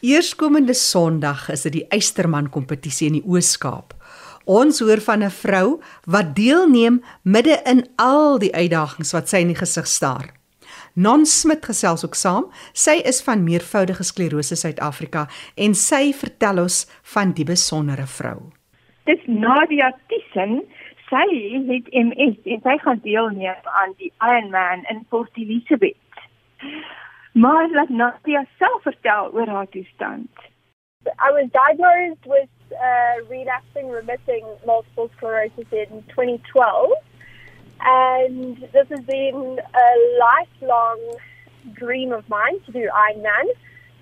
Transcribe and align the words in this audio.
Eerskomende 0.00 0.74
Sondag 0.74 1.46
is 1.48 1.62
dit 1.64 1.72
die 1.72 1.86
Eysterman 1.88 2.50
kompetisie 2.52 3.06
in 3.08 3.14
die 3.16 3.22
Oos-Kaap. 3.24 3.94
Ons 4.44 4.82
hoor 4.84 5.00
van 5.00 5.24
'n 5.24 5.32
vrou 5.32 5.80
wat 6.04 6.36
deelneem 6.36 7.00
midde 7.24 7.56
in 7.64 7.80
al 7.96 8.38
die 8.38 8.52
uitdagings 8.52 9.12
wat 9.12 9.28
sy 9.28 9.38
in 9.38 9.48
die 9.48 9.56
gesig 9.56 9.86
staar. 9.86 10.34
Non 10.94 11.24
Smit 11.24 11.64
gesels 11.64 12.04
ook 12.04 12.14
saam. 12.14 12.44
Sy 12.72 13.00
is 13.04 13.22
van 13.22 13.44
meervoudige 13.44 14.02
sklerose 14.04 14.56
Suid-Afrika 14.56 15.28
en 15.56 15.74
sy 15.74 16.12
vertel 16.12 16.58
ons 16.58 16.86
van 17.02 17.32
die 17.32 17.44
besondere 17.44 18.06
vrou. 18.06 18.52
Dis 19.04 19.24
Nadia 19.26 19.96
Thyssen. 20.08 20.62
Sy 21.08 21.26
het 21.72 21.88
MS 21.92 22.36
en 22.44 22.60
sy 22.62 22.78
gaan 22.78 23.00
deelneem 23.02 23.64
aan 23.64 23.94
die 23.96 24.12
Ironman 24.20 24.84
in 24.90 25.06
Port 25.08 25.30
Elizabeth. 25.36 25.96
Maar 27.36 27.70
laat 27.70 27.88
Nadia 27.88 28.44
self 28.58 28.82
vertel 28.82 29.30
oor 29.32 29.48
haar 29.48 29.68
toestand. 29.68 30.28
I 31.04 31.30
was 31.32 31.48
diagnosed 31.52 32.24
with 32.26 32.48
uh, 32.72 33.28
relapsing 33.28 33.90
remitting 33.90 34.44
multiple 34.64 35.10
sclerosis 35.16 35.68
in 35.70 36.02
2012 36.06 36.92
and 37.80 38.56
this 38.72 38.88
has 38.88 39.04
been 39.04 39.60
a 39.86 39.88
lifelong 40.18 41.00
dream 41.72 42.12
of 42.12 42.26
mine 42.28 42.58
to 42.64 42.72
do 42.72 42.88
Ironman. 43.08 43.48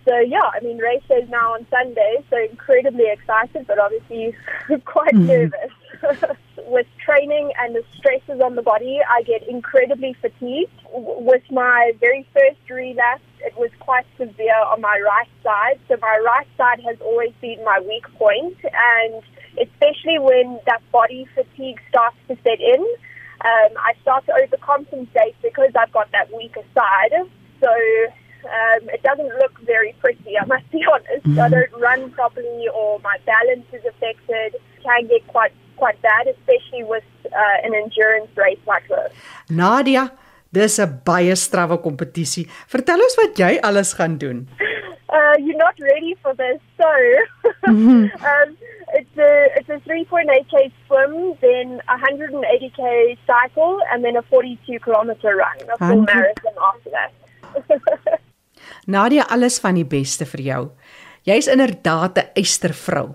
So 0.06 0.14
yeah, 0.20 0.50
I 0.54 0.60
mean 0.60 0.78
race 0.78 1.02
day 1.08 1.16
is 1.24 1.28
now 1.28 1.54
on 1.54 1.66
Sunday, 1.70 2.24
so 2.30 2.36
incredibly 2.38 3.08
excited 3.10 3.66
but 3.66 3.78
obviously 3.80 4.36
quite 4.84 5.14
mm. 5.14 5.26
nervous. 5.26 6.36
with 6.66 6.86
training 7.04 7.52
and 7.58 7.74
the 7.74 7.84
stresses 7.96 8.40
on 8.40 8.54
the 8.56 8.62
body, 8.62 9.00
I 9.08 9.22
get 9.22 9.46
incredibly 9.48 10.14
fatigued. 10.20 10.72
With 10.92 11.42
my 11.50 11.92
very 12.00 12.26
first 12.32 12.58
relapse, 12.70 13.22
it 13.40 13.56
was 13.56 13.70
quite 13.80 14.06
severe 14.16 14.58
on 14.66 14.80
my 14.80 15.00
right 15.04 15.28
side. 15.42 15.78
So 15.88 15.96
my 16.00 16.20
right 16.24 16.46
side 16.56 16.80
has 16.84 16.96
always 17.00 17.32
been 17.40 17.62
my 17.64 17.80
weak 17.80 18.06
point, 18.14 18.56
and 18.64 19.22
especially 19.60 20.18
when 20.18 20.58
that 20.66 20.82
body 20.90 21.26
fatigue 21.34 21.80
starts 21.88 22.16
to 22.28 22.36
set 22.42 22.60
in, 22.60 22.80
um, 22.80 23.76
I 23.76 23.92
start 24.02 24.24
to 24.26 24.32
overcompensate 24.32 25.34
because 25.42 25.72
I've 25.78 25.92
got 25.92 26.10
that 26.12 26.32
weaker 26.34 26.62
side. 26.74 27.12
So 27.60 27.68
um, 27.68 28.88
it 28.88 29.02
doesn't 29.02 29.28
look 29.38 29.58
very 29.60 29.94
pretty, 30.00 30.38
I 30.38 30.46
must 30.46 30.70
be 30.70 30.84
honest. 30.92 31.26
Mm-hmm. 31.26 31.40
I 31.40 31.48
don't 31.48 31.80
run 31.80 32.10
properly, 32.12 32.68
or 32.74 33.00
my 33.00 33.18
balance 33.26 33.66
is 33.72 33.84
affected. 33.84 34.60
Can 34.82 35.06
get 35.06 35.26
quite 35.28 35.52
quite 35.76 36.00
bad, 36.02 36.26
especially 36.26 36.84
with 36.84 37.04
uh, 37.26 37.66
an 37.66 37.74
endurance 37.74 38.30
race 38.36 38.62
like 38.66 38.86
this. 38.88 39.12
Nadia, 39.48 40.10
dis 40.50 40.78
'n 40.78 41.00
baie 41.04 41.34
strawwe 41.34 41.78
kompetisie. 41.80 42.46
Vertel 42.68 43.02
ons 43.02 43.16
wat 43.22 43.38
jy 43.38 43.58
alles 43.62 43.94
gaan 43.98 44.18
doen. 44.18 44.48
Uh, 45.14 45.36
you're 45.38 45.56
not 45.56 45.78
ready 45.78 46.16
for 46.22 46.34
this, 46.34 46.60
so 46.76 46.90
mm-hmm. 47.70 48.10
um, 48.30 48.48
it's 48.98 49.16
a 49.18 49.30
it's 49.58 49.68
a 49.68 49.78
3.8k 49.88 50.72
swim, 50.86 51.34
then 51.40 51.80
a 51.86 51.96
180k 51.98 53.16
cycle, 53.26 53.78
and 53.92 54.02
then 54.04 54.16
a 54.16 54.22
42 54.22 54.78
kilometer 54.80 55.36
run, 55.36 55.58
a 55.70 55.78
full 55.78 56.02
marathon 56.02 56.56
after 56.70 56.90
that. 56.90 58.20
Nadia, 58.86 59.26
alles 59.30 59.60
van 59.60 59.78
die 59.78 59.86
beste 59.86 60.26
vir 60.26 60.42
jou. 60.42 60.62
Jy's 61.24 61.48
inderdaad 61.48 62.18
'n 62.18 62.30
eystervrou. 62.34 63.14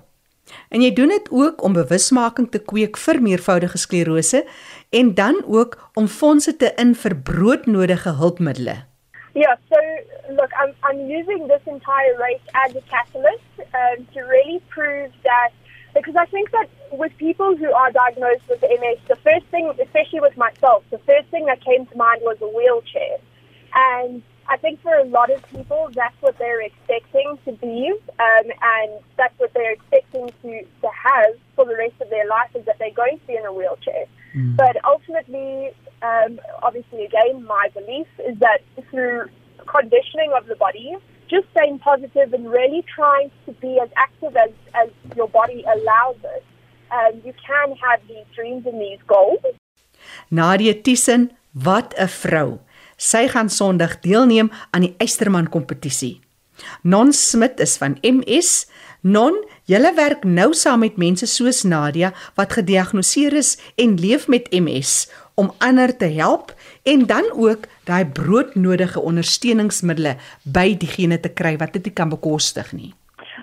En 0.69 0.81
jy 0.81 0.93
doen 0.93 1.07
dit 1.13 1.31
ook 1.31 1.63
om 1.63 1.73
bewusmaking 1.73 2.51
te 2.51 2.59
kweek 2.59 2.97
vir 2.97 3.21
meervoudige 3.21 3.77
sklerose 3.77 4.45
en 4.89 5.13
dan 5.13 5.43
ook 5.47 5.77
om 5.93 6.07
fondse 6.07 6.55
te 6.55 6.73
in 6.75 6.95
vir 6.95 7.15
broodnodige 7.15 8.15
hulpmiddels. 8.21 8.85
Yeah, 9.33 9.55
so 9.69 9.77
look, 10.33 10.51
I'm 10.61 10.73
I'm 10.83 10.99
using 11.09 11.47
this 11.47 11.61
entire 11.65 12.17
race 12.17 12.45
as 12.65 12.75
a 12.75 12.81
catalyst 12.89 13.53
um, 13.73 14.07
to 14.13 14.19
really 14.21 14.59
prove 14.69 15.11
that 15.23 15.51
because 15.93 16.15
I 16.15 16.25
think 16.25 16.51
that 16.51 16.67
with 16.91 17.15
people 17.17 17.55
who 17.55 17.71
are 17.71 17.91
diagnosed 17.91 18.47
with 18.49 18.61
MS, 18.61 18.99
the 19.07 19.15
first 19.17 19.45
thing, 19.51 19.71
especially 19.79 20.19
with 20.19 20.35
myself, 20.37 20.83
the 20.89 20.99
first 20.99 21.27
thing 21.29 21.45
that 21.45 21.63
came 21.63 21.85
to 21.85 21.97
mind 21.97 22.21
was 22.21 22.37
a 22.41 22.47
wheelchair. 22.47 23.17
And 23.73 24.23
I 24.49 24.57
think 24.57 24.81
for 24.81 24.93
a 24.93 25.03
lot 25.03 25.29
of 25.31 25.47
people, 25.49 25.89
that's 25.93 26.19
what 26.21 26.37
they're 26.39 26.61
expecting 26.61 27.37
to 27.45 27.51
be, 27.53 27.93
um, 28.19 28.47
and 28.61 28.91
that's 29.15 29.37
what 29.37 29.53
they're 29.53 29.73
expecting 29.73 30.27
to, 30.41 30.63
to 30.81 30.89
have 31.07 31.35
for 31.55 31.65
the 31.65 31.75
rest 31.75 31.93
of 32.01 32.09
their 32.09 32.27
life 32.27 32.49
is 32.55 32.65
that 32.65 32.77
they're 32.79 32.91
going 33.03 33.19
to 33.19 33.27
be 33.27 33.35
in 33.35 33.45
a 33.45 33.53
wheelchair. 33.53 34.05
Mm. 34.35 34.57
But 34.57 34.83
ultimately, 34.83 35.69
um, 36.01 36.39
obviously, 36.63 37.05
again, 37.05 37.45
my 37.45 37.69
belief 37.75 38.07
is 38.27 38.39
that 38.39 38.61
through 38.89 39.29
conditioning 39.67 40.33
of 40.35 40.47
the 40.47 40.55
body, 40.55 40.95
just 41.29 41.45
staying 41.51 41.77
positive 41.77 42.33
and 42.33 42.49
really 42.49 42.83
trying 42.95 43.29
to 43.45 43.51
be 43.53 43.79
as 43.79 43.89
active 43.95 44.35
as, 44.35 44.49
as 44.73 44.89
your 45.15 45.27
body 45.27 45.63
allows 45.63 46.17
it, 46.23 46.43
um, 46.91 47.21
you 47.23 47.33
can 47.45 47.75
have 47.75 47.99
these 48.07 48.25
dreams 48.35 48.65
and 48.65 48.81
these 48.81 48.99
goals. 49.05 49.39
Nadia 50.31 50.73
Thyssen, 50.73 51.29
wat 51.53 51.93
'n 51.97 52.07
vrou. 52.07 52.59
Sy 52.99 53.29
gaan 53.31 53.47
Sondag 53.49 54.01
deelneem 54.03 54.49
aan 54.75 54.83
die 54.83 54.95
Eysterman 54.99 55.47
kompetisie. 55.47 56.19
Non 56.83 57.13
Smit 57.15 57.59
is 57.63 57.77
van 57.79 57.95
MS. 58.03 58.67
Non, 59.01 59.37
julle 59.71 59.93
werk 59.95 60.25
nou 60.27 60.51
saam 60.53 60.83
met 60.83 60.97
mense 60.99 61.27
soos 61.31 61.63
Nadia 61.63 62.11
wat 62.35 62.57
gediagnoseer 62.57 63.37
is 63.39 63.55
en 63.79 63.95
leef 63.95 64.27
met 64.27 64.51
MS 64.51 65.07
om 65.39 65.53
ander 65.63 65.95
te 65.95 66.09
help 66.11 66.51
en 66.83 67.05
dan 67.07 67.29
ook 67.31 67.69
daai 67.87 68.03
broodnodige 68.03 68.99
ondersteuningsmiddels 68.99 70.19
by 70.43 70.73
diegene 70.75 71.19
te 71.23 71.31
kry 71.31 71.55
wat 71.61 71.79
dit 71.79 71.87
nie 71.87 71.95
kan 71.95 72.11
bekostig 72.11 72.73
nie. 72.75 72.91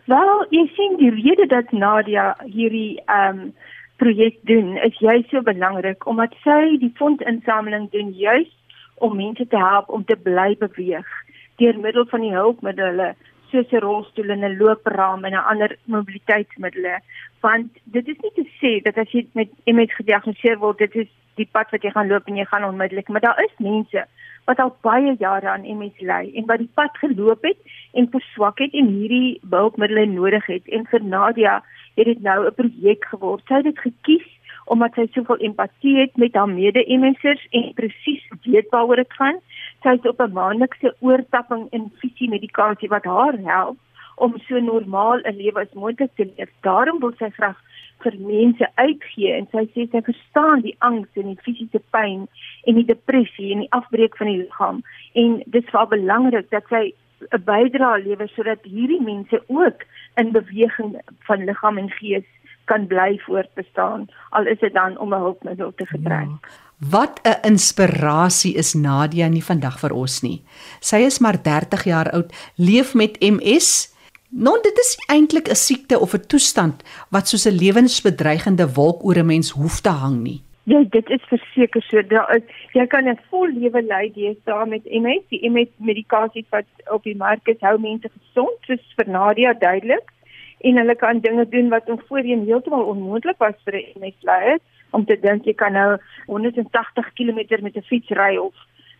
Wel, 0.04 0.44
jy 0.52 0.66
sien 0.76 1.00
die 1.00 1.14
rede 1.16 1.48
dat 1.48 1.72
Nadia 1.72 2.34
hierdie 2.44 3.00
ehm 3.06 3.48
um, 3.48 3.48
projek 3.96 4.34
doen 4.44 4.74
is 4.84 4.98
jy 5.00 5.22
so 5.30 5.40
belangrik 5.40 6.04
omdat 6.04 6.34
sy 6.44 6.76
die 6.82 6.92
fondsinsameling 6.98 7.86
doen 7.94 8.10
juis 8.12 8.50
om 8.98 9.16
mense 9.16 9.46
te 9.46 9.58
help 9.58 9.88
om 9.88 10.04
te 10.04 10.16
bly 10.16 10.56
beweeg 10.58 11.08
deur 11.56 11.78
middel 11.78 12.06
van 12.06 12.20
die 12.20 12.34
hulpmiddels 12.34 13.16
soos 13.50 13.72
'n 13.72 13.84
rolstoel 13.84 14.30
en 14.34 14.44
'n 14.44 14.56
loopraam 14.58 15.24
en 15.24 15.32
'n 15.32 15.48
ander 15.52 15.76
mobiliteitsmiddels 15.84 17.02
want 17.40 17.70
dit 17.84 18.08
is 18.08 18.18
nie 18.22 18.34
te 18.34 18.46
sê 18.60 18.82
dat 18.82 18.98
as 18.98 19.10
jy 19.10 19.26
met 19.32 19.50
MS 19.64 19.94
gediagnoseer 19.94 20.58
word 20.58 20.78
dit 20.78 20.94
is 20.94 21.08
die 21.34 21.48
pad 21.52 21.70
wat 21.70 21.82
jy 21.82 21.90
gaan 21.90 22.08
loop 22.08 22.26
en 22.26 22.36
jy 22.36 22.44
gaan 22.44 22.64
onmiddellik 22.64 23.08
maar 23.08 23.20
daar 23.20 23.44
is 23.44 23.58
mense 23.58 24.06
wat 24.46 24.60
al 24.62 24.76
baie 24.86 25.14
jare 25.18 25.48
aan 25.48 25.66
MS 25.66 26.00
ly 26.10 26.22
en 26.34 26.46
wat 26.46 26.62
die 26.62 26.70
pad 26.74 26.98
geloop 27.02 27.42
het 27.42 27.58
en 27.92 28.10
verswak 28.10 28.58
het 28.62 28.74
en 28.74 28.92
hierdie 28.94 29.38
hulpmiddels 29.50 30.14
nodig 30.14 30.46
het. 30.46 30.68
En 30.68 30.86
vir 30.90 31.02
Nadia 31.02 31.56
het 31.96 32.06
dit 32.06 32.22
nou 32.22 32.46
'n 32.46 32.54
projek 32.54 33.04
geword. 33.10 33.42
Sy 33.46 33.54
het 33.54 33.64
dit 33.64 33.78
gekies 33.78 34.28
omdat 34.66 34.94
sy 34.98 35.06
soveel 35.14 35.42
empatie 35.48 35.96
het 36.00 36.16
met 36.16 36.34
haar 36.34 36.50
mede-MS'ers 36.50 37.46
en 37.50 37.72
presies 37.78 38.22
weet 38.42 38.70
waaroor 38.74 39.02
dit 39.02 39.12
gaan. 39.18 39.38
Sy 39.82 39.94
is 39.98 40.08
op 40.10 40.20
'n 40.20 40.32
maandelikse 40.32 40.94
oortapping 41.00 41.66
in 41.70 41.92
fisiemedikasie 42.00 42.88
wat 42.88 43.04
haar 43.04 43.38
help 43.44 43.78
om 44.16 44.34
so 44.48 44.58
normaal 44.58 45.18
'n 45.22 45.36
lewe 45.36 45.60
as 45.60 45.72
moontlik 45.72 46.10
te 46.14 46.24
leef. 46.36 46.50
Daarom 46.60 46.98
wil 47.00 47.12
sy 47.18 47.30
graag 47.30 47.58
vir 48.04 48.14
mense 48.18 48.68
uitgee 48.74 49.32
en 49.32 49.48
sy 49.52 49.64
sê 49.74 49.86
sy 49.90 50.02
verstaan 50.08 50.60
die 50.60 50.76
angs 50.88 51.08
en 51.20 51.32
die 51.32 51.42
fisiese 51.46 51.80
pyn 51.90 52.26
en 52.68 52.74
die 52.74 52.84
depressie 52.84 53.52
en 53.54 53.64
die 53.64 53.72
afbreek 53.78 54.16
van 54.20 54.30
die 54.30 54.38
liggaam 54.42 54.82
en 55.22 55.36
dit 55.46 55.62
is 55.62 55.74
baie 55.74 55.92
belangrik 55.94 56.50
dat 56.50 56.68
sy 56.72 56.92
'n 57.32 57.44
bydrae 57.44 58.02
lewer 58.04 58.28
sodat 58.28 58.64
hierdie 58.64 59.02
mense 59.02 59.42
ook 59.46 59.86
in 60.20 60.32
beweging 60.32 60.96
van 61.28 61.44
liggaam 61.44 61.78
en 61.78 61.90
gees 61.90 62.28
kan 62.66 62.86
bly 62.90 63.16
voortbestaan 63.26 64.06
al 64.30 64.46
is 64.46 64.58
dit 64.58 64.72
dan 64.74 64.98
om 64.98 65.14
'n 65.14 65.24
hulpmiddel 65.26 65.72
te 65.76 65.86
gebruik. 65.86 66.28
Ja. 66.42 66.64
Wat 66.90 67.20
'n 67.22 67.46
inspirasie 67.46 68.54
is 68.54 68.74
Nadia 68.74 69.28
nie 69.28 69.44
vandag 69.44 69.78
vir 69.80 69.92
ons 69.92 70.20
nie. 70.20 70.42
Sy 70.80 70.96
is 70.96 71.18
maar 71.18 71.42
30 71.42 71.84
jaar 71.84 72.10
oud, 72.10 72.32
leef 72.56 72.94
met 72.94 73.20
MS. 73.20 73.94
Non 74.28 74.58
dit 74.62 74.78
is 74.78 74.98
eintlik 75.08 75.48
'n 75.48 75.54
siekte 75.54 75.98
of 75.98 76.12
'n 76.14 76.26
toestand 76.26 76.82
wat 77.10 77.28
soos 77.28 77.46
'n 77.46 77.58
lewensbedreigende 77.62 78.74
wolk 78.74 79.04
oor 79.04 79.16
'n 79.18 79.26
mens 79.26 79.50
hoef 79.50 79.80
te 79.80 79.88
hang 79.88 80.22
nie. 80.22 80.42
Ja, 80.64 80.84
dit 80.90 81.10
is 81.10 81.22
verseker 81.28 81.82
so. 81.82 82.02
Daar 82.02 82.36
is 82.36 82.42
jy 82.72 82.86
kan 82.86 83.08
'n 83.08 83.18
vol 83.30 83.48
lewe 83.48 83.82
lei 83.82 84.12
deesdae 84.12 84.66
met 84.66 84.84
MS. 84.84 85.22
Die 85.28 85.48
MS 85.50 85.68
medikasie 85.76 86.46
wat 86.50 86.66
op 86.90 87.02
die 87.02 87.16
mark 87.16 87.48
is, 87.48 87.60
hou 87.60 87.78
mense 87.78 88.08
gesond, 88.08 88.56
soos 88.66 88.92
vir 88.96 89.08
Nadia 89.08 89.52
duidelik 89.52 90.12
en 90.60 90.76
hulle 90.76 90.96
kan 90.96 91.20
dinge 91.20 91.48
doen 91.48 91.68
wat 91.68 91.88
ons 91.88 92.02
voorheen 92.08 92.44
heeltemal 92.44 92.88
onmoontlik 92.92 93.38
was 93.38 93.54
vir 93.64 93.74
'n 93.74 94.00
MS-leier 94.00 94.58
om 94.90 95.04
te 95.04 95.16
dink 95.20 95.44
jy 95.44 95.54
kan 95.54 95.72
nou 95.72 95.98
180 96.26 97.12
km 97.14 97.62
met 97.62 97.76
'n 97.76 97.82
fiets 97.82 98.10
ry 98.10 98.36
of 98.36 98.54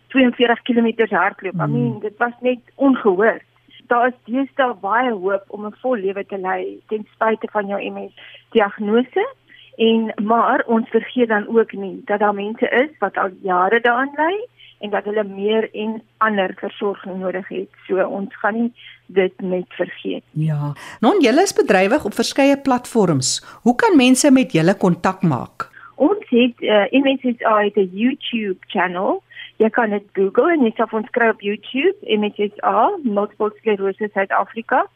42 0.08 0.62
km 0.62 1.06
hardloop. 1.10 1.54
Mm. 1.54 1.60
I 1.60 1.66
mean, 1.66 1.90
hmm. 1.90 2.00
dit 2.00 2.16
was 2.16 2.32
net 2.40 2.58
ongehoor. 2.74 3.40
Daar 3.86 4.06
is 4.06 4.14
deesdae 4.24 4.74
baie 4.80 5.12
hoop 5.12 5.44
om 5.48 5.66
'n 5.66 5.74
vol 5.82 5.96
lewe 5.96 6.26
te 6.26 6.38
lei 6.38 6.80
ten 6.86 7.06
spyte 7.12 7.48
van 7.50 7.66
jou 7.66 7.80
MS-diagnose. 7.90 9.34
En 9.76 10.12
maar 10.24 10.64
ons 10.66 10.88
vergeet 10.88 11.28
dan 11.28 11.48
ook 11.48 11.72
nie 11.72 12.02
dat 12.04 12.18
daar 12.18 12.34
mense 12.34 12.68
is 12.68 12.90
wat 12.98 13.16
al 13.16 13.30
jare 13.42 13.80
daaraan 13.80 14.12
ly 14.16 14.46
en 14.78 14.90
dat 14.90 15.04
hulle 15.04 15.24
meer 15.24 15.74
en 15.74 16.02
ander 16.16 16.54
versorging 16.56 17.18
nodig 17.18 17.48
het. 17.48 17.68
So 17.86 18.06
ons 18.06 18.36
gaan 18.36 18.54
nie 18.54 18.72
dit 19.06 19.40
net 19.40 19.66
vergeet. 19.68 20.24
Ja. 20.30 20.72
Non 21.00 21.20
julle 21.20 21.42
is 21.42 21.54
bedrywig 21.54 22.04
op 22.04 22.14
verskeie 22.14 22.58
platforms. 22.58 23.38
Hoe 23.62 23.74
kan 23.74 23.96
mense 23.96 24.30
met 24.30 24.52
julle 24.52 24.76
kontak 24.76 25.22
maak? 25.22 25.70
Ons 25.94 26.24
het 26.28 26.60
uh, 26.60 26.84
MSSA 26.90 27.54
het 27.62 27.76
'n 27.76 27.90
YouTube 27.92 28.58
channel. 28.66 29.22
Jy 29.56 29.70
kan 29.70 29.90
dit 29.90 30.04
Google 30.12 30.52
en 30.52 30.64
jy 30.64 30.72
sal 30.76 30.88
ons 30.90 31.10
kry 31.10 31.28
op 31.28 31.40
YouTube 31.40 31.96
MSSA 32.02 32.90
Multiple 33.02 33.52
Sclerosis 33.56 34.12
South 34.12 34.30
Africa. 34.30 34.86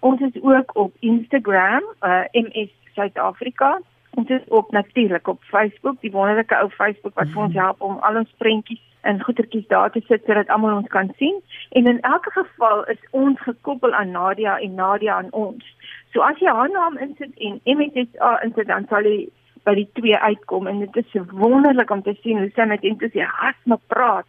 Ons 0.00 0.20
is 0.20 0.42
ook 0.42 0.70
op 0.74 0.92
Instagram 1.00 1.82
uh, 2.02 2.24
MS 2.32 2.70
South 2.94 3.18
Africa. 3.18 3.80
Ons 4.10 4.28
is 4.28 4.42
ook 4.48 4.70
natuurlik 4.70 5.28
op 5.28 5.42
Facebook, 5.42 6.00
die 6.00 6.10
wonderlike 6.10 6.56
ou 6.56 6.68
Facebook 6.68 7.14
wat 7.14 7.28
vir 7.28 7.42
ons 7.42 7.54
help 7.54 7.80
om 7.80 7.98
al 8.02 8.16
ons 8.16 8.34
prentjies 8.42 8.82
en 9.00 9.22
goetertjies 9.22 9.66
daar 9.66 9.90
te 9.90 10.00
sit 10.06 10.24
sodat 10.26 10.48
almal 10.48 10.76
ons 10.76 10.88
kan 10.88 11.12
sien. 11.16 11.40
En 11.70 11.86
in 11.86 12.00
elke 12.00 12.30
geval 12.30 12.84
is 12.84 13.00
ons 13.10 13.40
gekoppel 13.40 13.92
aan 13.92 14.10
Nadia 14.10 14.58
en 14.58 14.74
Nadia 14.74 15.16
aan 15.16 15.32
ons. 15.32 15.64
So 16.12 16.20
as 16.20 16.38
jy 16.38 16.50
haar 16.50 16.70
naam 16.72 16.98
insit 16.98 17.34
en 17.36 17.60
MSSA 17.64 18.40
insit 18.42 18.66
dan 18.66 18.86
sal 18.88 19.06
jy 19.06 19.28
by 19.68 19.74
die 19.76 19.88
twee 19.98 20.16
uitkom 20.16 20.66
en 20.66 20.80
dit 20.84 20.96
is 20.96 21.16
wonderlik 21.30 21.90
om 21.90 22.02
te 22.02 22.14
sien 22.22 22.38
hoe 22.40 22.50
sy 22.56 22.64
met 22.70 22.84
entoesiasme 22.86 23.78
praat. 23.92 24.26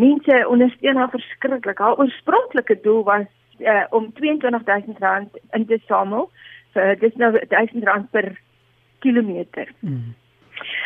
Mense 0.00 0.40
ondersteun 0.48 0.96
haar 0.96 1.12
verskriklik. 1.12 1.78
Haar 1.78 1.98
oorspronklike 1.98 2.80
doel 2.82 3.04
was 3.04 3.26
uh, 3.58 3.84
om 3.90 4.12
R22000 4.14 5.38
in 5.58 5.66
te 5.66 5.78
samel. 5.86 6.30
So 6.74 6.94
dis 7.00 7.16
nou 7.20 7.32
R1000 7.36 8.10
per 8.10 8.32
kilometer. 8.98 9.70
Hmm. 9.80 10.14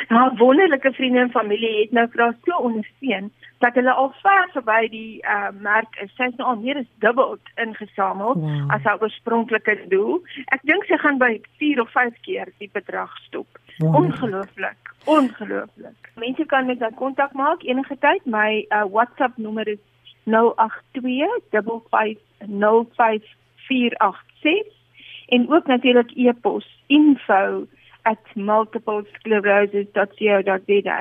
Haar 0.08 0.36
wonderlike 0.36 0.92
vriende 0.92 1.18
en 1.20 1.30
familie 1.30 1.80
het 1.80 1.90
nou 1.92 2.06
vir 2.12 2.20
haar 2.22 2.36
so 2.44 2.56
ondersteun 2.68 3.32
dat 3.58 3.74
hulle 3.74 3.92
al 3.92 4.12
ver 4.22 4.48
verby 4.52 4.88
die 4.90 5.20
uh, 5.22 5.48
merk 5.60 5.96
is. 6.02 6.10
Sy 6.16 6.24
is 6.28 6.36
nou 6.36 6.48
al 6.48 6.56
meer 6.60 6.76
as 6.82 6.90
dubbel 7.04 7.38
ingesamel 7.56 8.34
Wow. 8.34 8.70
as 8.74 8.82
haar 8.82 9.00
oorspronklike 9.00 9.78
doel. 9.88 10.20
Ek 10.52 10.60
dink 10.68 10.84
sy 10.84 10.96
gaan 11.00 11.18
by 11.18 11.40
4 11.62 11.80
of 11.80 11.90
5 11.92 12.12
keer 12.26 12.46
die 12.58 12.70
bedrag 12.72 13.16
stop. 13.26 13.46
Wonderlik. 13.78 14.14
Ongelooflik, 14.14 14.92
ongelooflik. 15.04 16.10
Mense 16.20 16.44
kan 16.46 16.66
met 16.66 16.80
my 16.80 16.90
kontak 16.94 17.32
maak 17.32 17.62
enige 17.62 17.96
tyd. 17.98 18.26
My 18.26 18.66
uh, 18.68 18.84
WhatsApp 18.90 19.36
nommer 19.38 19.68
is 19.68 19.78
082 20.24 21.42
5505486 21.90 24.72
en 25.26 25.52
ook 25.52 25.66
natuurlik 25.66 26.10
e-pos 26.16 26.82
info@multiplesclerosis.co.za. 28.04 31.00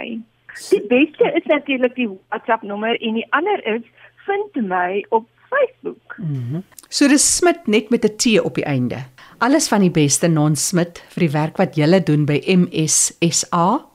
Die 0.69 0.85
beste 0.87 1.31
is 1.33 1.45
natuurlik 1.45 1.95
die 1.95 2.09
WhatsApp 2.29 2.63
nommer 2.63 3.01
en 3.01 3.13
die 3.13 3.27
ander 3.29 3.65
is 3.65 3.81
vind 4.25 4.67
my 4.67 5.05
op 5.09 5.27
Facebook. 5.49 6.15
So 6.89 7.07
dis 7.07 7.37
Smit 7.37 7.67
net 7.67 7.89
met 7.89 8.05
'n 8.05 8.15
T 8.17 8.39
op 8.39 8.55
die 8.55 8.65
einde. 8.65 8.97
Alles 9.37 9.67
van 9.67 9.79
die 9.79 9.91
beste 9.91 10.27
Non 10.27 10.55
Smit 10.55 11.03
vir 11.09 11.19
die 11.19 11.31
werk 11.31 11.57
wat 11.57 11.75
julle 11.75 12.03
doen 12.03 12.25
by 12.25 12.41
MSSA. 12.45 13.85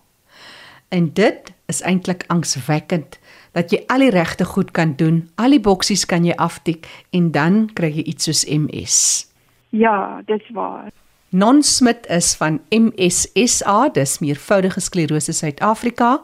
En 0.89 1.13
dit 1.13 1.53
is 1.67 1.81
eintlik 1.81 2.25
angswekkend 2.27 3.19
dat 3.53 3.71
jy 3.71 3.83
al 3.87 3.99
die 3.99 4.11
regte 4.11 4.45
goed 4.45 4.71
kan 4.71 4.97
doen, 4.97 5.31
al 5.35 5.51
die 5.51 5.61
boksies 5.61 6.07
kan 6.07 6.25
jy 6.25 6.33
aftik 6.37 6.87
en 7.11 7.31
dan 7.31 7.71
kry 7.73 7.91
jy 7.91 8.03
iets 8.03 8.25
soos 8.25 8.45
MS. 8.45 9.27
Ja, 9.71 10.23
dis 10.27 10.51
waar. 10.51 10.93
Non 11.31 11.63
Smit 11.63 12.07
is 12.09 12.35
van 12.35 12.61
MSSA, 12.73 13.89
dis 13.93 14.15
meervoudige 14.19 14.81
sklerose 14.81 15.33
Suid-Afrika, 15.33 16.23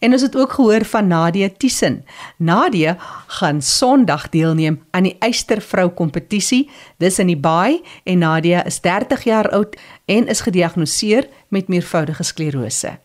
en 0.00 0.16
ons 0.16 0.22
het 0.24 0.36
ook 0.36 0.52
gehoor 0.56 0.84
van 0.84 1.06
Nadia 1.06 1.50
Tisen. 1.56 2.04
Nadia 2.36 2.96
gaan 3.26 3.60
Sondag 3.62 4.28
deelneem 4.28 4.80
aan 4.90 5.10
die 5.10 5.16
Eystervrou 5.20 5.90
kompetisie. 5.92 6.70
Dis 6.96 7.20
in 7.20 7.28
die 7.28 7.36
Baai 7.36 7.82
en 8.08 8.24
Nadia 8.24 8.64
is 8.64 8.80
30 8.80 9.28
jaar 9.28 9.50
oud 9.52 9.76
en 10.08 10.26
is 10.26 10.40
gediagnoseer 10.40 11.28
met 11.48 11.68
meervoudige 11.68 12.24
sklerose. 12.24 12.96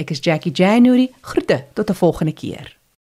Ek 0.00 0.10
is 0.10 0.24
Jackie 0.24 0.52
January. 0.52 1.10
Groete 1.20 1.64
tot 1.74 1.90
'n 1.90 1.94
volgende 1.94 2.32
keer. 2.32 2.79